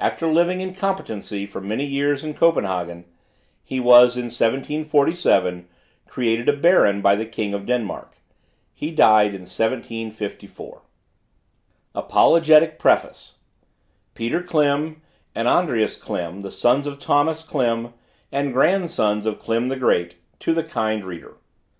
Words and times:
After 0.00 0.26
living 0.26 0.60
in 0.60 0.74
competency 0.74 1.46
for 1.46 1.60
many 1.60 1.84
years 1.86 2.24
in 2.24 2.34
Copenhagen, 2.34 3.04
he 3.62 3.78
was, 3.78 4.16
in 4.16 4.24
1747, 4.24 5.68
created 6.08 6.48
a 6.48 6.52
baron 6.56 7.00
by 7.00 7.14
the 7.14 7.24
king 7.24 7.54
of 7.54 7.64
Denmark. 7.64 8.16
He 8.74 8.90
died 8.90 9.28
in 9.32 9.42
1754. 9.42 10.82
APOLOGETIC 11.94 12.80
PREFACE. 12.80 13.36
PETER 14.16 14.42
KLIM 14.42 15.00
AND 15.36 15.46
ANDREAS 15.46 15.98
KLIM, 15.98 16.42
THE 16.42 16.50
SONS 16.50 16.88
OF 16.88 16.98
THOMAS 17.00 17.44
KLIM, 17.44 17.92
AND 18.32 18.52
GRANDSONS 18.52 19.24
OF 19.24 19.38
KLIM 19.38 19.68
THE 19.68 19.76
GREAT, 19.76 20.16
TO 20.40 20.52
THE 20.52 20.64
KIND 20.64 21.04
READER. 21.04 21.36